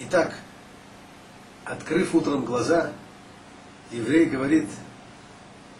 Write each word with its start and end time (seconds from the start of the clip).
Итак, 0.00 0.34
открыв 1.64 2.14
утром 2.14 2.44
глаза, 2.44 2.92
еврей 3.90 4.26
говорит, 4.26 4.68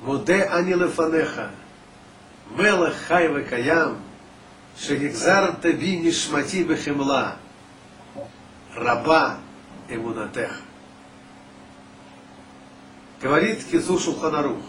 Моде 0.00 0.42
анилефанеха, 0.42 1.50
мелах 2.50 2.94
хайва 3.06 3.40
каям, 3.42 3.98
шегекзар 4.78 5.52
таби 5.56 5.98
нишмати 5.98 6.64
бехемла, 6.64 7.36
раба 8.74 9.38
эмунатеха. 9.88 10.56
Говорит 13.20 13.64
Кизу 13.64 13.98
Шулханарух. 13.98 14.62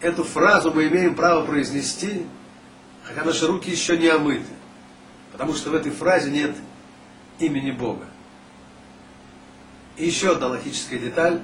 Эту 0.00 0.24
фразу 0.24 0.72
мы 0.72 0.88
имеем 0.88 1.14
право 1.14 1.46
произнести, 1.46 2.26
хотя 3.04 3.22
наши 3.24 3.46
руки 3.46 3.70
еще 3.70 3.96
не 3.96 4.08
омыты. 4.08 4.50
Потому 5.30 5.54
что 5.54 5.70
в 5.70 5.74
этой 5.74 5.92
фразе 5.92 6.30
нет 6.30 6.56
имени 7.38 7.70
Бога. 7.70 8.06
И 9.96 10.06
еще 10.06 10.32
одна 10.32 10.48
логическая 10.48 10.98
деталь. 10.98 11.42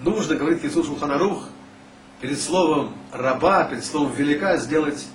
Нужно, 0.00 0.36
говорит 0.36 0.64
Иисус 0.64 0.86
Шулханарух, 0.86 1.48
перед 2.20 2.40
словом 2.40 2.94
раба, 3.12 3.64
перед 3.64 3.84
словом 3.84 4.12
велика 4.12 4.56
сделать 4.56 5.06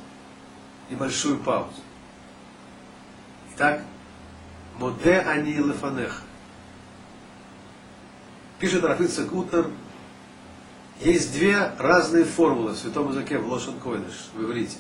небольшую 0.90 1.38
паузу. 1.38 1.74
Итак, 3.54 3.84
моде 4.78 5.20
ани 5.20 5.54
лефанеха. 5.54 6.24
Пишет 8.60 8.84
Рафица 8.84 9.26
Гутер, 9.26 9.70
есть 11.02 11.34
две 11.34 11.74
разные 11.80 12.24
формулы 12.24 12.72
в 12.72 12.78
святом 12.78 13.10
языке 13.10 13.38
в 13.38 13.48
Лошен 13.48 13.78
Койдыш, 13.80 14.30
в 14.34 14.42
иврите. 14.42 14.78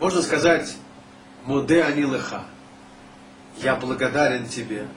Можно 0.00 0.22
сказать 0.22 0.76
«Моде 1.46 1.82
ани 1.82 2.02
леха»– 2.02 2.42
«Я 3.58 3.76
благодарен 3.76 4.46
тебе». 4.46 4.88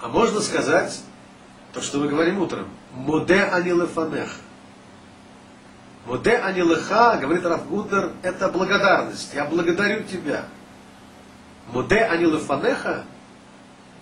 А 0.00 0.08
можно 0.08 0.40
сказать 0.40 1.02
то, 1.72 1.80
что 1.80 1.98
мы 1.98 2.08
говорим 2.08 2.40
утром 2.40 2.68
«Моде 2.92 3.40
ани 3.40 3.72
лефанеха». 3.72 4.36
«Моде 6.06 6.36
ани 6.36 6.60
леха», 6.60 7.16
говорит 7.20 7.44
Раф 7.44 7.66
Гутер, 7.68 8.12
это 8.22 8.48
благодарность. 8.48 9.32
«Я 9.34 9.46
благодарю 9.46 10.04
тебя». 10.04 10.44
«Моде 11.72 12.00
ани 12.00 12.26
лефанеха» 12.26 13.04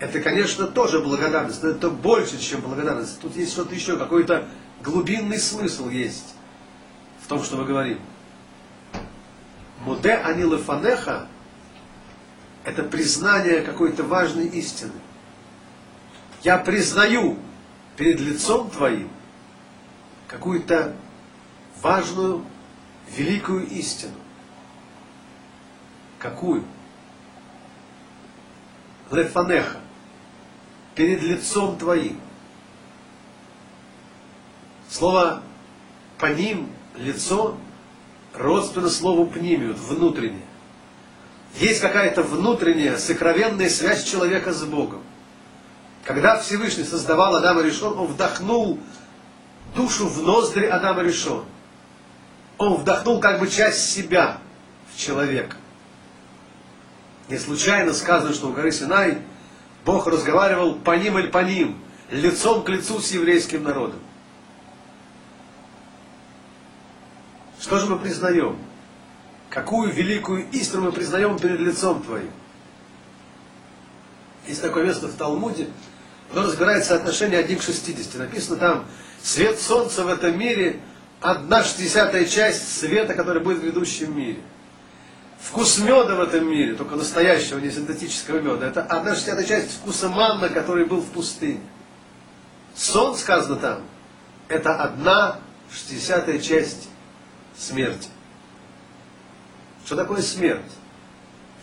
это, 0.00 0.18
конечно, 0.20 0.66
тоже 0.66 1.00
благодарность, 1.00 1.62
но 1.62 1.68
это 1.68 1.90
больше, 1.90 2.40
чем 2.40 2.62
благодарность. 2.62 3.20
Тут 3.20 3.36
есть 3.36 3.52
что-то 3.52 3.74
еще, 3.74 3.98
какой-то 3.98 4.48
глубинный 4.82 5.38
смысл 5.38 5.90
есть 5.90 6.34
в 7.22 7.28
том, 7.28 7.44
что 7.44 7.58
мы 7.58 7.66
говорим. 7.66 8.00
Муде 9.80 10.12
анилы 10.12 10.58
фанеха– 10.58 11.26
это 12.64 12.82
признание 12.82 13.62
какой-то 13.62 14.04
важной 14.04 14.46
истины. 14.48 14.92
Я 16.42 16.58
признаю 16.58 17.38
перед 17.96 18.20
лицом 18.20 18.70
Твоим 18.70 19.08
какую-то 20.28 20.94
важную, 21.80 22.44
великую 23.16 23.66
истину. 23.68 24.14
Какую? 26.18 26.64
Лефанеха. 29.10 29.80
Перед 30.94 31.22
лицом 31.22 31.78
Твоим. 31.78 32.20
Слово 34.90 35.42
по 36.18 36.26
ним, 36.26 36.68
лицо– 36.96 37.56
родственно 38.34 38.88
слову 38.88 39.26
пнимиют, 39.26 39.78
внутреннее. 39.78 40.46
Есть 41.56 41.80
какая-то 41.80 42.22
внутренняя, 42.22 42.96
сокровенная 42.96 43.68
связь 43.68 44.04
человека 44.04 44.52
с 44.52 44.62
Богом. 44.64 45.02
Когда 46.04 46.38
Всевышний 46.38 46.84
создавал 46.84 47.36
Адама 47.36 47.62
Решон, 47.62 47.98
он 47.98 48.06
вдохнул 48.06 48.78
душу 49.74 50.06
в 50.06 50.22
ноздри 50.22 50.66
Адама 50.66 51.02
Решон. 51.02 51.44
Он 52.58 52.74
вдохнул 52.74 53.20
как 53.20 53.40
бы 53.40 53.48
часть 53.48 53.90
себя 53.90 54.38
в 54.92 54.98
человека. 54.98 55.56
Не 57.28 57.38
случайно 57.38 57.92
сказано, 57.92 58.34
что 58.34 58.48
у 58.48 58.52
горы 58.52 58.72
Синай 58.72 59.18
Бог 59.84 60.06
разговаривал 60.06 60.74
по 60.74 60.96
ним 60.96 61.18
или 61.18 61.28
по 61.28 61.42
ним, 61.42 61.78
лицом 62.10 62.62
к 62.62 62.68
лицу 62.68 63.00
с 63.00 63.12
еврейским 63.12 63.62
народом. 63.62 64.00
Что 67.60 67.78
же 67.78 67.86
мы 67.86 67.98
признаем? 67.98 68.58
Какую 69.50 69.92
великую 69.92 70.48
истину 70.50 70.82
мы 70.82 70.92
признаем 70.92 71.38
перед 71.38 71.60
лицом 71.60 72.02
Твоим? 72.02 72.30
Есть 74.46 74.62
такое 74.62 74.84
место 74.84 75.08
в 75.08 75.14
Талмуде, 75.14 75.68
оно 76.32 76.42
разбирает 76.42 76.84
соотношение 76.84 77.40
1 77.40 77.58
к 77.58 77.62
60. 77.62 78.14
Написано 78.14 78.56
там, 78.56 78.84
свет 79.22 79.60
солнца 79.60 80.04
в 80.04 80.08
этом 80.08 80.38
мире 80.38 80.80
одна 81.20 81.62
шестидесятая 81.62 82.24
часть 82.24 82.78
света, 82.78 83.14
который 83.14 83.42
будет 83.42 83.58
в 83.58 83.62
грядущем 83.62 84.16
мире. 84.16 84.38
Вкус 85.40 85.78
меда 85.78 86.14
в 86.14 86.20
этом 86.20 86.48
мире, 86.48 86.74
только 86.74 86.96
настоящего, 86.96 87.58
не 87.58 87.70
синтетического 87.70 88.40
меда, 88.40 88.68
это 88.68 88.82
одна 88.82 89.14
шестидесятая 89.14 89.46
часть 89.46 89.72
вкуса 89.72 90.08
манна, 90.08 90.48
который 90.48 90.84
был 90.84 91.00
в 91.00 91.10
пустыне. 91.10 91.60
Сон, 92.74 93.16
сказано 93.16 93.56
там, 93.56 93.82
это 94.48 94.74
одна 94.76 95.38
шестидесятая 95.72 96.38
часть 96.38 96.89
смерти. 97.56 98.08
Что 99.84 99.96
такое 99.96 100.22
смерть? 100.22 100.72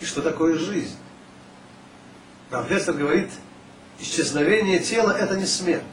И 0.01 0.05
что 0.05 0.21
такое 0.21 0.57
жизнь? 0.57 0.97
Равлесер 2.51 2.93
говорит, 2.93 3.29
исчезновение 3.99 4.79
тела– 4.79 5.11
это 5.19 5.35
не 5.35 5.45
смерть. 5.45 5.83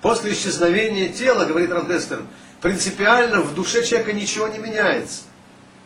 После 0.00 0.32
исчезновения 0.32 1.12
тела, 1.12 1.44
говорит 1.44 1.70
Равлестер, 1.70 2.22
принципиально 2.60 3.40
в 3.40 3.54
душе 3.54 3.84
человека 3.84 4.12
ничего 4.12 4.48
не 4.48 4.58
меняется. 4.58 5.22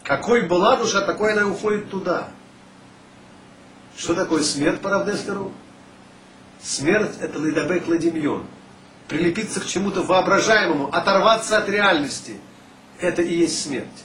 Какой 0.03 0.43
была 0.43 0.77
душа, 0.77 1.03
такой 1.03 1.33
она 1.33 1.47
уходит 1.47 1.91
туда. 1.91 2.29
Что 3.97 4.15
такое 4.15 4.43
смерть 4.43 4.81
по 4.81 4.91
Равдестеру? 4.91 5.53
Смерть– 6.63 7.17
это 7.21 7.39
лейдабек 7.39 7.89
ладимьон. 7.89 8.47
Прилепиться 9.09 9.61
к 9.61 9.67
чему-то 9.67 10.03
воображаемому, 10.03 10.95
оторваться 10.95 11.59
от 11.59 11.69
реальности– 11.69 12.41
это 13.01 13.23
и 13.23 13.35
есть 13.35 13.63
смерть. 13.63 14.05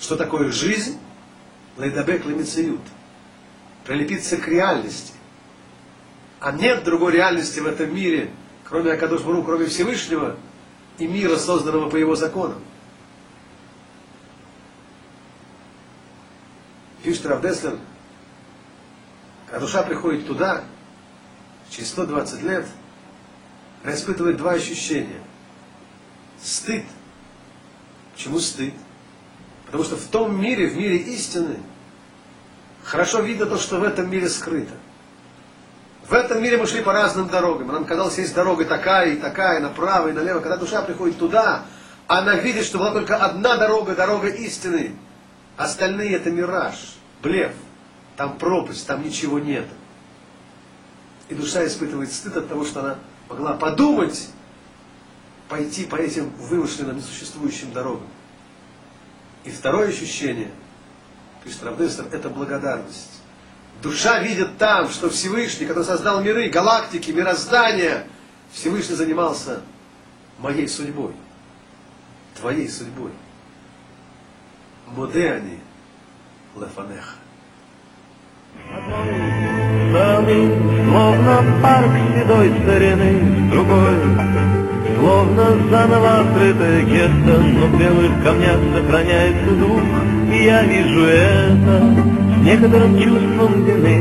Что 0.00 0.16
такое 0.16 0.50
жизнь? 0.50 0.98
Лейдабек 1.76 2.24
лемициют. 2.24 2.80
Прилепиться 3.84 4.36
к 4.36 4.46
реальности. 4.48 5.12
А 6.40 6.52
нет 6.52 6.84
другой 6.84 7.12
реальности 7.12 7.60
в 7.60 7.66
этом 7.66 7.94
мире, 7.94 8.30
кроме 8.64 8.92
Акадош 8.92 9.22
Бару, 9.22 9.42
кроме 9.42 9.66
Всевышнего 9.66 10.36
и 10.98 11.06
мира, 11.06 11.36
созданного 11.36 11.88
по 11.88 11.96
его 11.96 12.14
законам. 12.16 12.62
Пишет 17.02 17.26
Равдеслер, 17.26 17.78
когда 19.46 19.60
душа 19.60 19.82
приходит 19.82 20.26
туда, 20.26 20.64
через 21.70 21.88
120 21.90 22.42
лет, 22.42 22.66
она 23.82 23.94
испытывает 23.94 24.38
два 24.38 24.52
ощущения. 24.52 25.20
Стыд– 26.42 26.84
Почему 28.24 28.40
стыд? 28.40 28.72
Потому 29.66 29.84
что 29.84 29.96
в 29.96 30.06
том 30.06 30.40
мире, 30.40 30.66
в 30.66 30.78
мире 30.78 30.96
истины, 30.96 31.58
хорошо 32.82 33.20
видно 33.20 33.44
то, 33.44 33.58
что 33.58 33.78
в 33.78 33.82
этом 33.82 34.10
мире 34.10 34.30
скрыто. 34.30 34.72
В 36.08 36.14
этом 36.14 36.42
мире 36.42 36.56
мы 36.56 36.66
шли 36.66 36.80
по 36.80 36.94
разным 36.94 37.28
дорогам. 37.28 37.68
Нам 37.68 37.84
казалось, 37.84 38.16
есть 38.16 38.34
дорога 38.34 38.64
такая 38.64 39.12
и 39.12 39.16
такая, 39.16 39.60
направо 39.60 40.08
и 40.08 40.12
налево. 40.12 40.40
Когда 40.40 40.56
душа 40.56 40.80
приходит 40.80 41.18
туда, 41.18 41.66
она 42.06 42.36
видит, 42.36 42.64
что 42.64 42.78
была 42.78 42.92
только 42.92 43.18
одна 43.18 43.58
дорога, 43.58 43.94
дорога 43.94 44.28
истины. 44.28 44.96
Остальные 45.58 46.14
это 46.14 46.30
мираж, 46.30 46.96
блеф. 47.22 47.52
Там 48.16 48.38
пропасть, 48.38 48.86
там 48.86 49.02
ничего 49.02 49.38
нет. 49.38 49.66
И 51.28 51.34
душа 51.34 51.66
испытывает 51.66 52.10
стыд 52.10 52.38
от 52.38 52.48
того, 52.48 52.64
что 52.64 52.80
она 52.80 52.94
могла 53.28 53.52
подумать, 53.52 54.30
пойти 55.48 55.84
по 55.84 55.96
этим 55.96 56.30
вымышленным, 56.30 56.96
несуществующим 56.96 57.72
дорогам. 57.72 58.06
И 59.44 59.50
второе 59.50 59.88
ощущение, 59.88 60.50
пишет 61.42 61.62
Равдестер, 61.62 62.06
это 62.12 62.30
благодарность. 62.30 63.20
Душа 63.82 64.20
видит 64.20 64.56
там, 64.56 64.88
что 64.88 65.10
Всевышний, 65.10 65.66
когда 65.66 65.84
создал 65.84 66.22
миры, 66.22 66.48
галактики, 66.48 67.10
мироздания, 67.10 68.06
Всевышний 68.52 68.94
занимался 68.94 69.60
моей 70.38 70.68
судьбой, 70.68 71.12
твоей 72.40 72.68
судьбой. 72.68 73.10
Модеани 74.86 75.60
лефанеха. 76.56 77.16
Словно 80.88 81.60
парк 81.62 81.90
седой 82.14 82.50
старины, 82.62 83.50
другой 83.50 84.43
Словно 85.04 85.44
заново 85.70 86.20
открытое 86.20 86.80
гетто, 86.84 87.34
но 87.38 87.66
в 87.66 87.78
белых 87.78 88.12
камнях 88.24 88.58
сохраняется 88.74 89.50
дух, 89.50 89.82
и 90.32 90.44
я 90.44 90.62
вижу 90.62 91.04
это 91.04 91.82
некоторым 92.42 92.98
чувством 92.98 93.64
вины. 93.66 93.96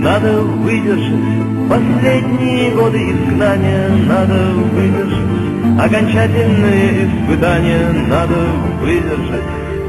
Надо 0.00 0.40
выдержать 0.40 1.68
последние 1.68 2.70
годы 2.70 3.10
изгнания, 3.10 3.90
надо 4.08 4.54
выдержать 4.72 5.78
окончательные 5.78 7.04
испытания, 7.04 7.92
надо 8.08 8.46
выдержать 8.80 9.44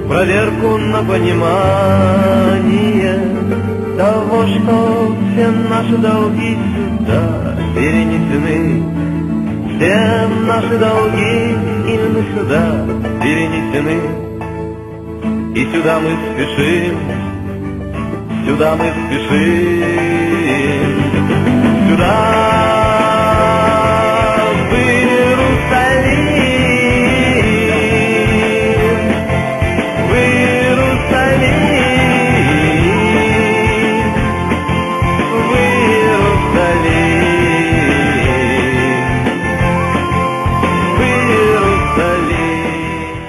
проверку 0.09 0.77
на 0.79 1.01
понимание 1.01 2.25
того, 3.97 4.45
что 4.47 5.15
все 5.31 5.51
наши 5.51 5.97
долги 5.97 6.57
сюда 6.75 7.55
перенесены. 7.75 8.83
Все 9.75 10.27
наши 10.45 10.77
долги 10.77 11.55
именно 11.87 12.23
сюда 12.33 12.85
перенесены. 13.21 13.97
И 15.55 15.65
сюда 15.71 15.99
мы 15.99 16.09
спешим, 16.33 16.97
сюда 18.45 18.75
мы 18.75 18.85
спешим, 19.07 20.94